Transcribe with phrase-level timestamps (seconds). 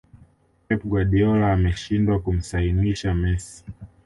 [0.67, 3.63] pep guardiola ameshindwa kumsainisha messi